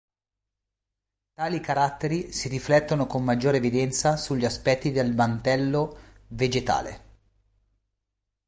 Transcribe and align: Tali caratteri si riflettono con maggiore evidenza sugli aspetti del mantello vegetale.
Tali 1.35 1.59
caratteri 1.59 2.31
si 2.31 2.47
riflettono 2.47 3.05
con 3.05 3.23
maggiore 3.23 3.57
evidenza 3.57 4.17
sugli 4.17 4.45
aspetti 4.45 4.89
del 4.91 5.13
mantello 5.13 6.23
vegetale. 6.29 7.03